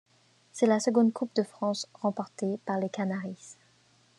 C'est 0.51 0.65
la 0.65 0.79
seconde 0.79 1.13
Coupe 1.13 1.35
de 1.35 1.43
France 1.43 1.87
remportée 1.93 2.57
par 2.65 2.79
les 2.79 2.89
Canaris. 2.89 3.55